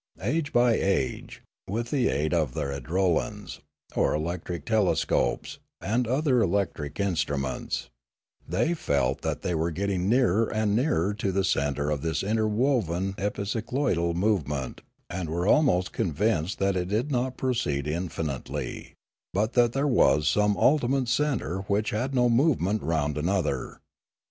[0.23, 3.59] Age by age, with the aid of their idrolans
[3.95, 7.87] or electric telescopes, and other electric instruments,
[8.49, 13.13] they felt that they were getting nearer and nearer to the centre of this interwoven
[13.19, 18.93] epicycloidal movement and were almost convinced that it did not proceed in finitely,
[19.35, 23.79] but that there was some ultimate centre which had no movement round another.